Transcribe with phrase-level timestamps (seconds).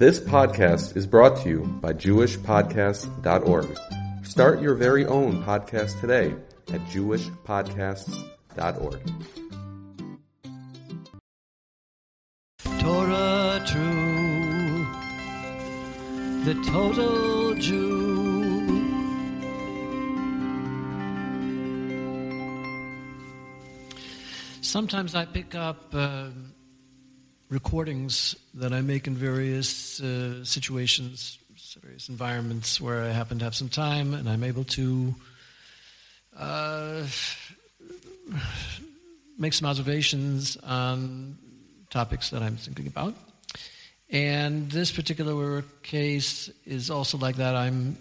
[0.00, 3.78] This podcast is brought to you by JewishPodcasts.org.
[4.24, 6.34] Start your very own podcast today
[6.72, 9.00] at JewishPodcasts.org.
[12.78, 14.86] Torah true,
[16.46, 18.00] the total Jew.
[24.62, 26.30] Sometimes I pick up uh,
[27.50, 31.38] recordings that I make in various uh, situations,
[31.82, 35.14] various environments where I happen to have some time, and I'm able to
[36.38, 37.02] uh,
[39.36, 41.36] make some observations on
[41.90, 43.14] topics that I'm thinking about.
[44.08, 47.56] And this particular case is also like that.
[47.56, 47.96] I'm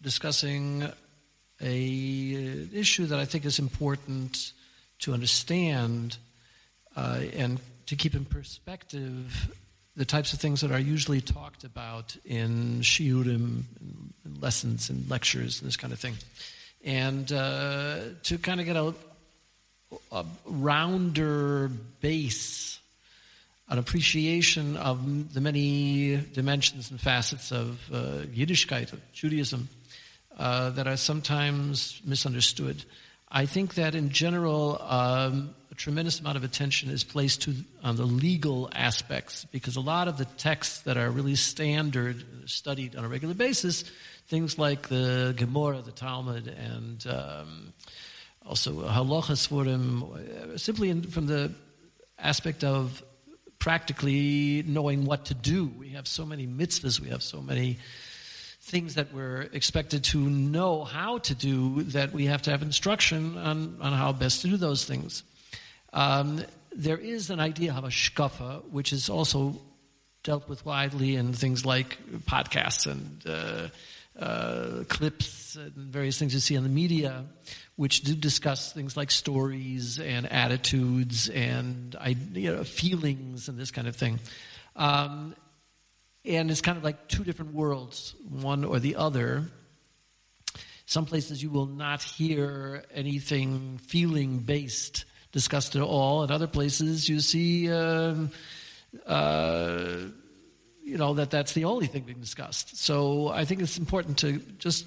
[0.00, 0.88] discussing
[1.60, 4.52] a issue that I think is important
[5.00, 6.16] to understand
[6.96, 9.50] uh, and to keep in perspective
[9.96, 13.62] the types of things that are usually talked about in shiurim,
[14.40, 16.14] lessons and lectures, and this kind of thing.
[16.84, 18.94] And uh, to kind of get a,
[20.12, 21.70] a rounder
[22.02, 22.78] base,
[23.70, 29.66] an appreciation of the many dimensions and facets of uh, Yiddishkeit, of Judaism,
[30.38, 32.84] uh, that are sometimes misunderstood.
[33.30, 37.54] I think that in general, um, a tremendous amount of attention is placed to,
[37.84, 42.96] on the legal aspects because a lot of the texts that are really standard, studied
[42.96, 43.84] on a regular basis,
[44.28, 47.72] things like the Gemara, the Talmud, and um,
[48.46, 51.52] also halachas for them, simply in, from the
[52.18, 53.02] aspect of
[53.58, 55.66] practically knowing what to do.
[55.66, 57.78] We have so many mitzvahs, we have so many
[58.68, 63.36] things that we're expected to know how to do that we have to have instruction
[63.38, 65.22] on, on how best to do those things.
[65.92, 69.56] Um, there is an idea of hashkafa, which is also
[70.22, 73.68] dealt with widely in things like podcasts and uh,
[74.22, 77.24] uh, clips and various things you see on the media,
[77.76, 81.96] which do discuss things like stories and attitudes and
[82.34, 84.18] you know, feelings and this kind of thing.
[84.76, 85.34] Um,
[86.24, 89.44] and it's kind of like two different worlds, one or the other.
[90.86, 96.24] Some places you will not hear anything feeling based discussed at all.
[96.24, 98.30] In other places, you see, um,
[99.06, 99.96] uh,
[100.82, 102.76] you know, that that's the only thing being discussed.
[102.76, 104.86] So I think it's important to just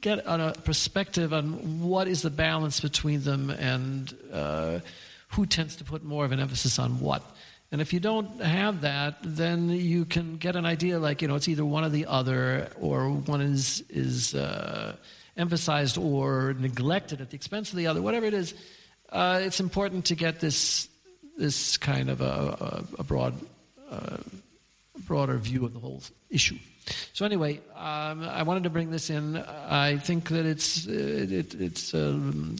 [0.00, 4.80] get on a perspective on what is the balance between them and uh,
[5.30, 7.22] who tends to put more of an emphasis on what.
[7.70, 11.34] And if you don't have that, then you can get an idea like, you know,
[11.34, 14.96] it's either one or the other, or one is, is uh,
[15.36, 18.54] emphasized or neglected at the expense of the other, whatever it is.
[19.10, 20.88] Uh, it's important to get this,
[21.36, 23.34] this kind of a, a, a broad,
[23.90, 24.16] uh,
[25.06, 26.58] broader view of the whole issue.
[27.12, 29.36] So anyway, um, I wanted to bring this in.
[29.36, 32.10] I think that it's it, it's a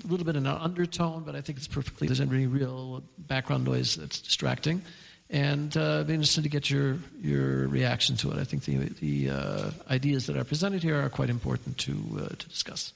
[0.09, 2.07] little bit in an undertone, but I think it's perfectly.
[2.07, 4.83] There's any real background noise that's distracting,
[5.31, 8.39] and uh, be interested to get your your reaction to it.
[8.39, 12.29] I think the the uh, ideas that are presented here are quite important to uh,
[12.29, 12.93] to discuss.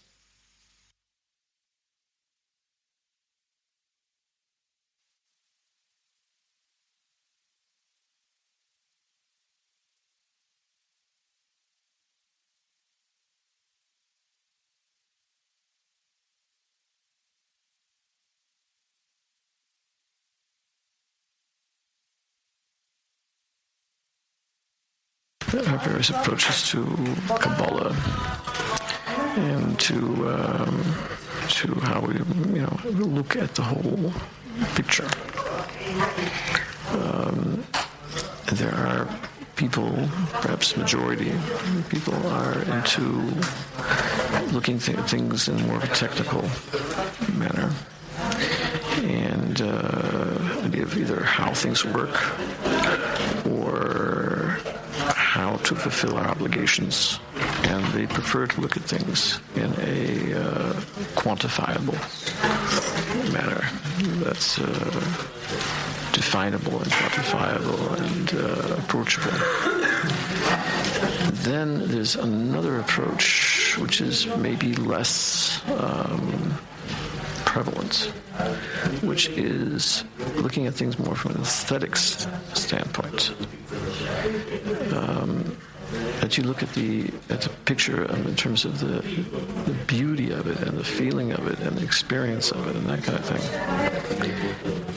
[25.65, 26.85] Various approaches to
[27.41, 27.95] Kabbalah
[29.37, 29.97] and to
[30.29, 30.83] um,
[31.49, 32.15] to how we
[32.55, 34.13] you know look at the whole
[34.75, 35.09] picture.
[36.93, 37.65] Um,
[38.53, 39.09] there are
[39.57, 39.91] people,
[40.33, 41.33] perhaps majority
[41.89, 43.33] people, are into
[44.53, 46.43] looking at things in more of a technical
[47.39, 47.73] manner
[49.03, 52.15] and uh, idea of either how things work
[55.75, 57.19] to fulfill our obligations.
[57.65, 60.73] And they prefer to look at things in a uh,
[61.17, 61.99] quantifiable
[63.33, 63.65] manner
[64.23, 64.65] that's uh,
[66.13, 69.33] definable and quantifiable and uh, approachable.
[71.43, 75.63] Then there's another approach which is maybe less.
[75.71, 76.59] Um,
[77.53, 78.11] prevalent,
[79.03, 80.05] which is
[80.37, 83.35] looking at things more from an aesthetics standpoint.
[84.95, 85.59] Um,
[86.21, 89.03] that you look at the at the picture um, in terms of the
[89.71, 92.87] the beauty of it and the feeling of it and the experience of it and
[92.87, 93.45] that kind of thing.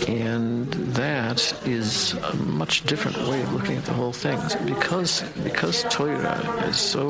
[0.08, 5.84] And that is a much different way of looking at the whole thing because because
[5.90, 7.04] Torah is so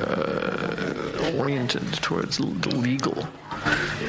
[0.00, 2.46] uh, oriented towards the
[2.76, 3.28] legal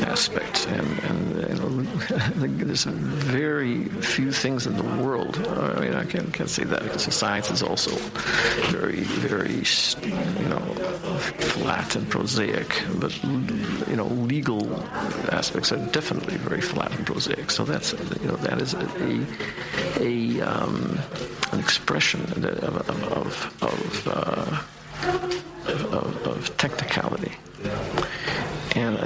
[0.02, 1.88] aspect, and, and
[2.60, 5.38] there's very few things in the world.
[5.48, 7.92] I mean, I can't, can't say that because science is also
[8.72, 9.64] very, very,
[10.40, 10.60] you know,
[11.54, 12.84] flat and prosaic.
[12.96, 14.84] But you know, legal
[15.32, 17.52] aspects are definitely very flat and prosaic.
[17.52, 18.86] So that's you know that is a
[20.00, 21.00] a, a um,
[21.52, 24.62] an expression of of of, uh,
[25.68, 27.33] of, of technicality.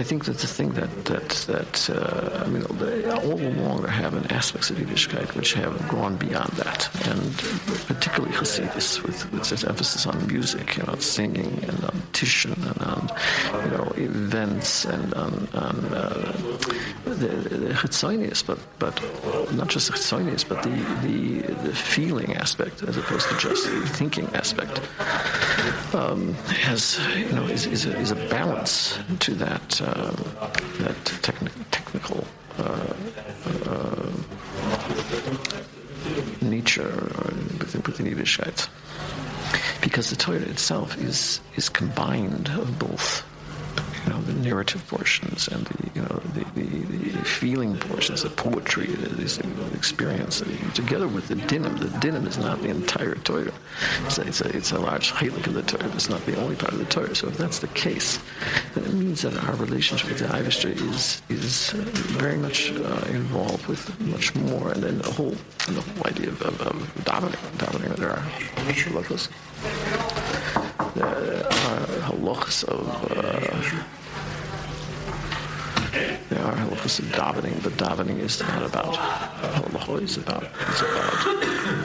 [0.08, 3.92] And I think that the thing that that that uh, I mean, all along there
[3.92, 7.38] have been aspects of Yiddishkeit which have gone beyond that, and
[7.88, 12.82] particularly Hasidus with, with its emphasis on music, you know, singing and on tishen and
[12.84, 13.10] on
[13.66, 16.32] you know events and on, on uh,
[17.20, 20.70] the, the but but not just the chitzonius, but the,
[21.02, 24.80] the the feeling aspect as opposed to just the thinking aspect
[25.94, 26.34] um,
[26.66, 30.12] has you know is, is a, is a balance to that uh,
[30.80, 32.24] that techni- technical
[32.58, 32.94] uh,
[33.66, 34.12] uh,
[36.42, 37.12] nature
[37.60, 38.68] within, within Yiddishkeit,
[39.82, 43.27] because the Torah itself is is combined of both
[44.08, 46.64] you know, the narrative portions and the, you know, the, the,
[47.12, 49.38] the feeling portions, the poetry, this
[49.74, 50.42] experience,
[50.74, 51.78] together with the dinim.
[51.78, 53.52] The dinim is not the entire Torah.
[54.06, 55.92] It's a, it's a, it's a large chalik of the Torah.
[55.94, 57.16] It's not the only part of the Torah.
[57.16, 58.20] So if that's the case,
[58.76, 63.68] then it means that our relationship with the Aibishter is is very much uh, involved
[63.68, 65.36] with much more, and then the whole
[65.68, 67.96] the whole idea of, of, of davening, davening.
[67.98, 68.24] There are
[70.96, 73.12] there are halachos of.
[73.12, 73.97] Uh,
[76.48, 80.02] are halachas of davening, but davening is not about halacha.
[80.02, 81.26] It's about it's about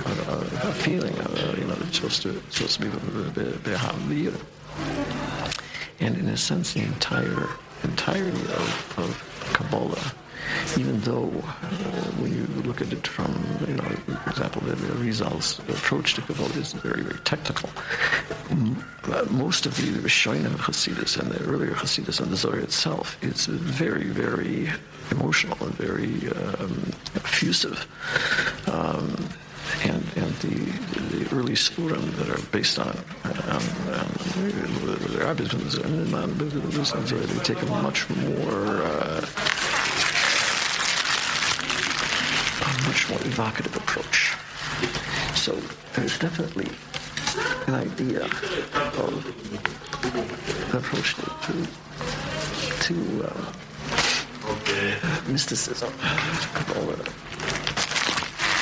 [0.07, 1.17] a, a, a feeling.
[1.19, 4.35] Of, you know, it's supposed to it's supposed to be behavir.
[6.01, 7.49] And in a sense, the entire
[7.83, 10.15] entirety of, of Kabbalah
[10.77, 11.53] even though uh,
[12.21, 13.33] when you look at it from,
[13.69, 17.71] you know, for example, the, the Arizal's approach to Kabbalah is very, very technical.
[19.31, 24.09] Most of the Rishonim Hasidus and the earlier Hasidus and the Zohar itself is very,
[24.09, 24.71] very
[25.11, 27.87] emotional and very um, effusive.
[28.69, 29.29] Um,
[29.85, 30.55] and, and the,
[31.17, 34.09] the early seforim that are based on, on, on
[34.85, 35.51] the rabbis
[37.11, 39.27] they take a much more uh,
[42.93, 44.35] much more evocative approach.
[45.35, 45.53] So
[45.95, 46.69] there's definitely
[47.67, 48.25] an idea
[49.01, 49.13] of
[50.75, 51.23] approach to
[52.85, 52.95] to,
[53.25, 53.53] uh,
[55.27, 55.89] mysticism,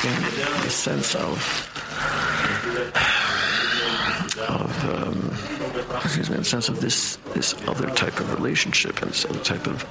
[0.07, 0.15] in
[0.63, 1.35] the sense of
[4.47, 5.19] of um,
[6.05, 9.43] excuse me, in the sense of this this other type of relationship and this other
[9.43, 9.83] type of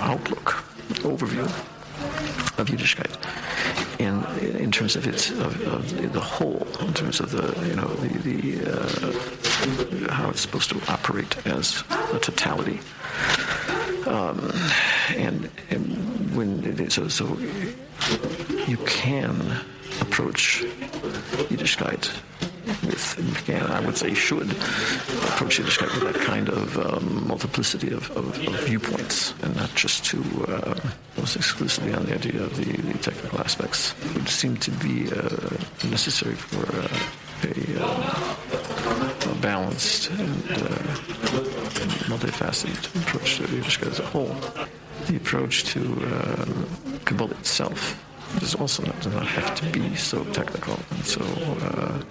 [0.00, 0.64] outlook,
[1.04, 1.46] overview
[2.58, 3.16] of Yiddishkeit
[3.98, 4.24] in
[4.56, 8.08] in terms of its of, of the whole, in terms of the you know the,
[8.18, 11.82] the uh, how it's supposed to operate as
[12.12, 12.80] a totality,
[14.06, 14.52] um,
[15.16, 17.36] and, and when so so
[18.66, 19.40] you can
[20.00, 20.64] approach
[21.50, 22.12] Yiddishkeit
[23.38, 28.26] again, I would say should approach Yiddishkeit with that kind of um, multiplicity of, of,
[28.26, 30.18] of, viewpoints and not just to
[30.48, 30.74] uh,
[31.16, 33.94] almost exclusively on the idea of the, the technical aspects.
[34.14, 36.88] Would seem to be uh, necessary for uh,
[37.44, 40.82] a, uh, a, balanced and uh,
[42.10, 44.34] multifaceted approach to Yiddishkeit as a whole.
[45.06, 46.66] The approach to um,
[47.04, 48.02] Kabbalah itself
[48.42, 52.02] is also not, does not have to be so technical and so uh,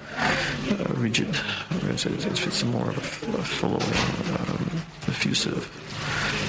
[0.72, 1.36] uh, rigid.
[1.84, 3.82] It's, it's, it's, more of a, a flowing,
[4.40, 5.70] um, effusive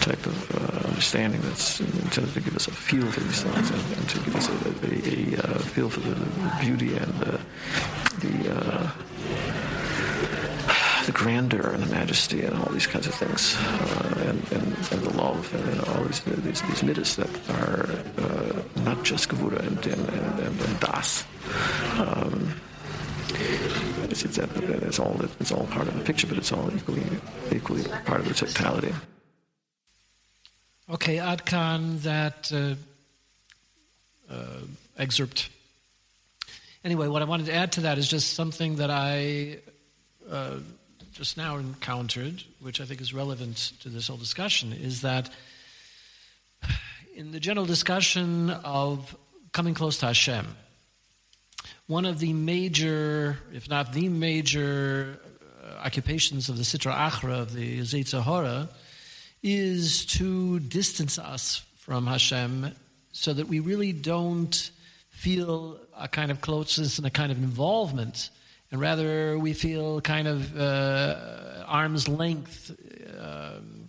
[0.01, 3.99] type of uh, understanding that's intended to give us a feel for these things and,
[3.99, 6.15] and to give us a, a, a, uh, feel for the,
[6.61, 7.41] beauty and the,
[8.21, 8.91] the uh,
[11.07, 15.01] the grandeur and the majesty and all these kinds of things, uh, and, and, and,
[15.03, 17.83] the love and all these these, these that are
[18.25, 21.25] uh, not just gavura and, and, and, and das.
[21.99, 22.55] Um,
[24.09, 27.03] it's, it's, it's, all it's all part of the picture, but it's all equally
[27.51, 28.95] equally part of the totality.
[30.89, 32.77] Okay, Adkan, that uh,
[34.33, 34.61] uh,
[34.97, 35.51] excerpt
[36.85, 39.59] anyway, what I wanted to add to that is just something that I
[40.31, 40.59] uh,
[41.17, 45.31] just now encountered, which I think is relevant to this whole discussion, is that
[47.15, 49.17] in the general discussion of
[49.53, 50.47] coming close to Hashem,
[51.87, 55.19] one of the major, if not the major,
[55.65, 58.69] uh, occupations of the Sitra Achra, of the Hara,
[59.43, 62.73] is to distance us from Hashem
[63.13, 64.71] so that we really don't
[65.09, 68.29] feel a kind of closeness and a kind of involvement,
[68.77, 72.77] and rather we feel kind of uh, arm's length
[73.19, 73.89] um,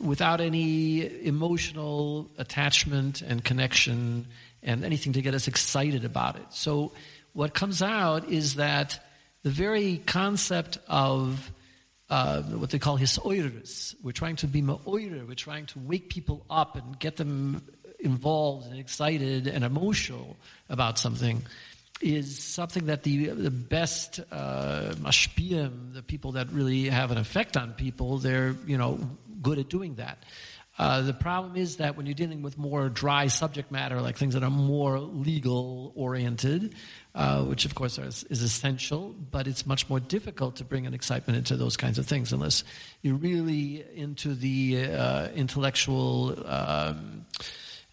[0.00, 4.26] without any emotional attachment and connection
[4.60, 6.46] and anything to get us excited about it.
[6.50, 6.90] So,
[7.32, 8.98] what comes out is that
[9.44, 11.52] the very concept of
[12.10, 13.94] uh, what they call hisoirerus.
[14.02, 15.28] We're trying to be ma'oirer.
[15.28, 17.62] We're trying to wake people up and get them
[18.00, 20.36] involved and excited and emotional
[20.68, 21.44] about something
[22.00, 27.72] is something that the the best uh, the people that really have an effect on
[27.72, 29.00] people, they're you know
[29.42, 30.18] good at doing that.
[30.78, 34.34] Uh, the problem is that when you're dealing with more dry subject matter, like things
[34.34, 36.72] that are more legal oriented,
[37.16, 40.94] uh, which of course is, is, essential, but it's much more difficult to bring an
[40.94, 42.62] excitement into those kinds of things unless
[43.02, 46.44] you're really into the uh, intellectual.
[46.46, 47.26] Um,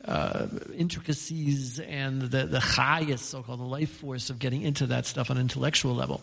[0.07, 5.31] uh, intricacies and the, the highest so-called the life force of getting into that stuff
[5.31, 6.21] on an intellectual level.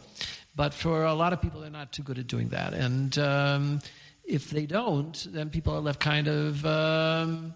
[0.54, 2.74] But for a lot of people, they're not too good at doing that.
[2.74, 3.80] And um,
[4.24, 7.54] if they don't, then people are left kind of, um,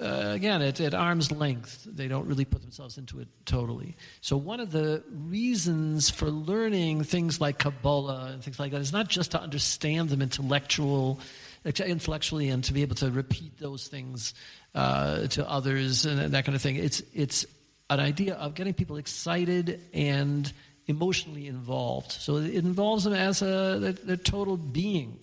[0.00, 1.86] uh, again, at, at, arm's length.
[1.88, 3.96] They don't really put themselves into it totally.
[4.22, 8.92] So, one of the reasons for learning things like Kabbalah and things like that is
[8.92, 11.20] not just to understand them intellectual,
[11.64, 14.34] intellectually and to be able to repeat those things
[14.74, 16.76] uh, to others and that kind of thing.
[16.76, 17.46] It's, it's
[17.90, 20.52] an idea of getting people excited and
[20.86, 22.12] emotionally involved.
[22.12, 25.18] So, it involves them as a, total being.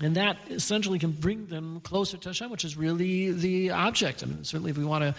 [0.00, 4.22] And that essentially can bring them closer to Hashem, which is really the object.
[4.22, 5.14] I mean, certainly, if we want to,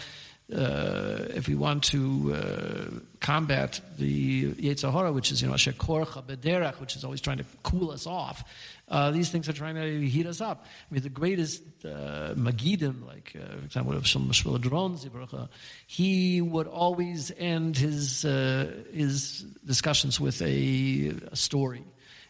[0.54, 6.24] uh, if we want to uh, combat the Yetzer Hara, which is you know shekorcha
[6.24, 8.44] bederach, which is always trying to cool us off,
[8.88, 10.66] uh, these things are trying to heat us up.
[10.66, 15.50] I mean, the greatest uh, Magidim, like uh, for example, of Sholom Schwadron Zibracha,
[15.86, 21.84] he would always end his uh, his discussions with a, a story.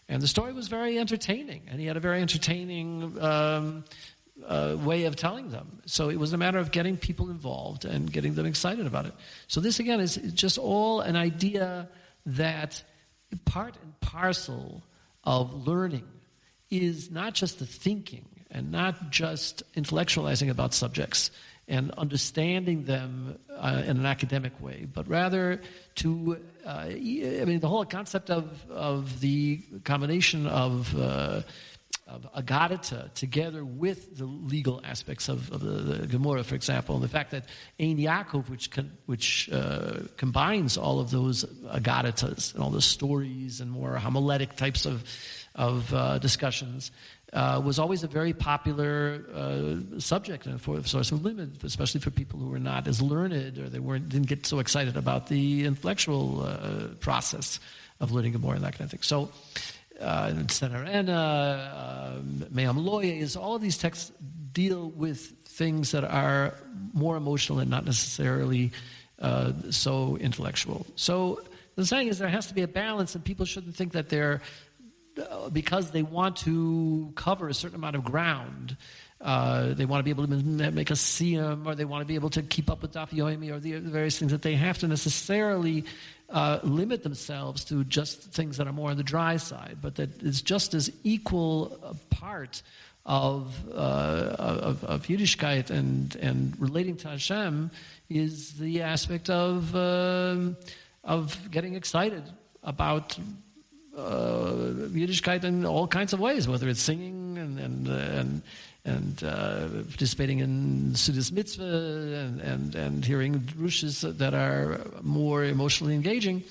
[0.09, 3.85] And the story was very entertaining, and he had a very entertaining um,
[4.48, 5.81] uh, way of telling them.
[5.86, 9.13] So it was a matter of getting people involved and getting them excited about it.
[9.48, 11.88] So this again is just all an idea
[12.25, 12.84] that
[13.46, 14.84] part and parcel
[15.24, 16.08] of learning
[16.69, 21.31] is not just the thinking and not just intellectualizing about subjects
[21.67, 25.62] and understanding them uh, in an academic way, but rather
[25.93, 31.41] to, uh, I mean, the whole concept of, of the combination of, uh,
[32.10, 37.04] of agadita together with the legal aspects of, of the, the, Gemara, for example, and
[37.04, 37.46] the fact that
[37.80, 43.62] Ein Yaakov, which, con, which uh, combines all of those agaditas and all the stories
[43.62, 45.04] and more homiletic types of,
[45.56, 46.92] of uh, discussions,
[47.34, 52.10] uh, was always a very popular uh, subject and for source of limit, especially for
[52.10, 55.66] people who were not as learned or they weren't didn't get so excited about the
[55.66, 57.60] intellectual uh, process
[58.00, 59.01] of learning more and that kind of thing.
[59.04, 59.32] So,
[60.01, 64.12] uh, Tzenerena, um, Me'am Lo'ez, is all of these texts
[64.51, 66.53] deal with things that are
[66.94, 68.72] more emotional and not necessarily
[69.20, 70.86] uh, so intellectual.
[70.96, 71.41] So
[71.75, 74.41] the saying is there has to be a balance, and people shouldn't think that they're
[75.20, 78.77] uh, because they want to cover a certain amount of ground.
[79.22, 82.15] Uh, they want to be able to make a siyum, or they want to be
[82.15, 84.88] able to keep up with Daf Yomi, or the various things that they have to
[84.88, 85.84] necessarily
[86.31, 90.21] uh, limit themselves to just things that are more on the dry side, but that
[90.21, 92.62] is just as equal a part
[93.05, 97.71] of, uh, of, of Yiddishkeit and, and relating to Hashem
[98.09, 100.38] is the aspect of, uh,
[101.03, 102.24] of getting excited
[102.63, 103.17] about
[103.98, 104.51] uh,
[104.91, 108.41] Yiddishkeit in all kinds of ways, whether it's singing and and and,
[108.86, 115.95] and uh, participating in Seudas Mitzvah and, and, and hearing drushes that are more emotionally
[115.95, 116.43] engaging.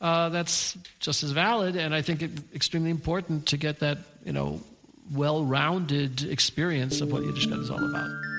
[0.00, 4.32] Uh, that's just as valid, and I think it's extremely important to get that you
[4.32, 4.60] know
[5.12, 8.33] well-rounded experience of what Yiddishkeit is all about.